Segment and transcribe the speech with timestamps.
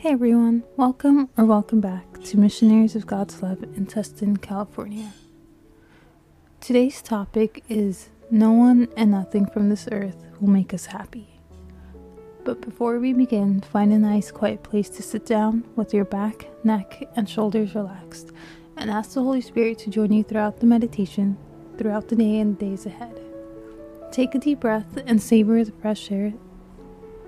[0.00, 5.12] Hey everyone, welcome or welcome back to Missionaries of God's Love in Tustin, California.
[6.58, 11.38] Today's topic is No one and nothing from this earth will make us happy.
[12.44, 16.48] But before we begin, find a nice quiet place to sit down with your back,
[16.64, 18.30] neck, and shoulders relaxed
[18.78, 21.36] and ask the Holy Spirit to join you throughout the meditation,
[21.76, 23.20] throughout the day and days ahead.
[24.12, 26.32] Take a deep breath and savor the fresh air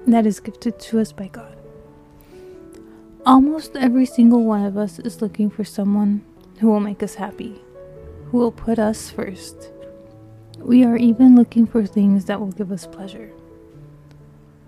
[0.07, 1.62] that is gifted to us by God.
[3.25, 6.25] Almost every single one of us is looking for someone
[6.59, 7.63] who will make us happy,
[8.27, 9.71] who will put us first.
[10.59, 13.31] We are even looking for things that will give us pleasure.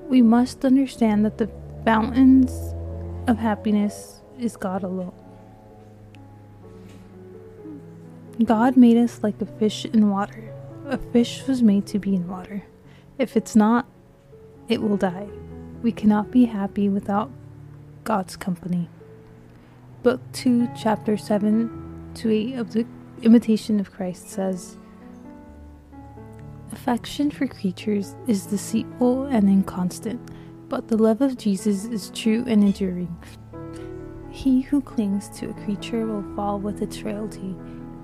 [0.08, 1.50] We must understand that the
[1.84, 2.52] fountains
[3.26, 5.14] of happiness is God alone.
[8.44, 10.54] God made us like a fish in water.
[10.86, 12.62] A fish was made to be in water.
[13.18, 13.86] If it's not,
[14.68, 15.26] it will die.
[15.82, 17.32] We cannot be happy without
[18.04, 18.88] God's company.
[20.02, 22.86] Book 2, chapter 7 to 8 of the
[23.22, 24.76] Imitation of Christ says
[26.70, 30.20] Affection for creatures is deceitful and inconstant,
[30.68, 33.16] but the love of Jesus is true and enduring.
[34.30, 37.56] He who clings to a creature will fall with its frailty,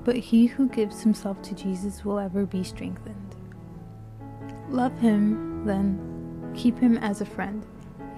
[0.04, 3.36] but he who gives himself to Jesus will ever be strengthened.
[4.70, 7.66] Love him, then, keep him as a friend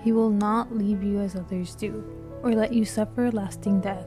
[0.03, 2.05] he will not leave you as others do,
[2.43, 4.07] or let you suffer lasting death.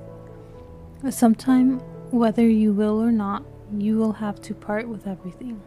[1.09, 1.79] Sometime,
[2.11, 3.43] whether you will or not,
[3.77, 5.61] you will have to part with everything.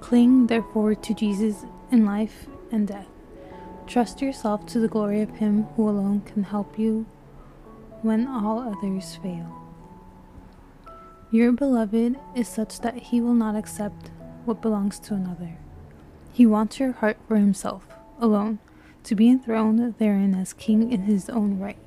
[0.00, 3.08] Cling, therefore, to Jesus in life and death.
[3.86, 7.06] Trust yourself to the glory of Him who alone can help you
[8.02, 9.62] when all others fail.
[11.30, 14.10] Your beloved is such that He will not accept
[14.44, 15.58] what belongs to another.
[16.32, 17.86] He wants your heart for Himself
[18.20, 18.58] alone
[19.06, 21.78] to be enthroned therein as king in his own right.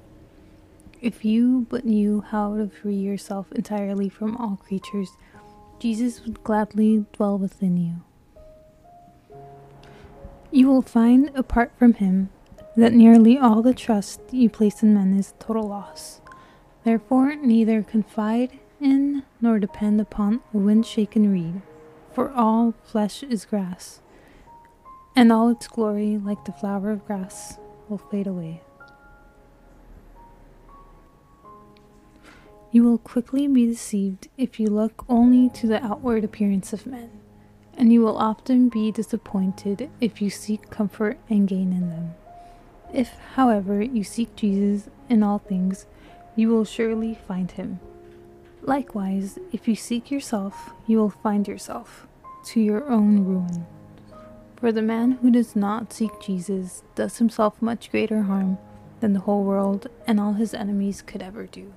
[1.02, 5.12] If you but knew how to free yourself entirely from all creatures,
[5.80, 9.38] Jesus would gladly dwell within you.
[10.52, 12.30] You will find, apart from him,
[12.76, 16.22] that nearly all the trust you place in men is total loss.
[16.86, 21.62] Therefore, neither confide in nor depend upon a wind shaken reed,
[22.14, 24.02] for all flesh is grass
[25.20, 27.58] and all its glory, like the flower of grass,
[27.90, 28.62] will fade away.
[32.72, 37.10] You will quickly be deceived if you look only to the outward appearance of men,
[37.78, 42.14] and you will often be disappointed if you seek comfort and gain in them.
[42.94, 45.86] If, however, you seek Jesus in all things,
[46.38, 47.82] you will surely find him.
[48.62, 52.08] Likewise, if you seek yourself, you will find yourself,
[52.46, 53.66] to your own ruin.
[54.60, 58.58] For the man who does not seek Jesus does himself much greater harm
[59.00, 61.74] than the whole world and all his enemies could ever do.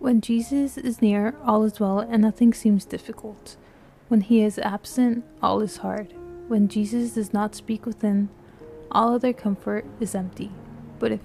[0.00, 3.56] When Jesus is near, all is well and nothing seems difficult.
[4.08, 6.14] When he is absent, all is hard.
[6.48, 8.28] When Jesus does not speak within,
[8.90, 10.50] all other comfort is empty.
[10.98, 11.20] But if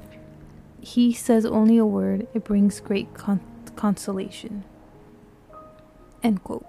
[0.82, 3.40] he says only a word, it brings great con-
[3.76, 4.64] consolation.
[6.22, 6.66] End quote.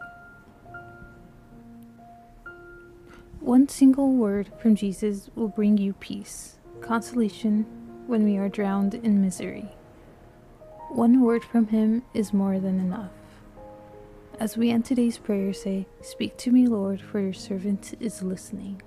[3.44, 7.66] One single word from Jesus will bring you peace, consolation
[8.06, 9.68] when we are drowned in misery.
[10.88, 13.10] One word from Him is more than enough.
[14.40, 18.80] As we end today's prayer, say, Speak to me, Lord, for your servant is listening.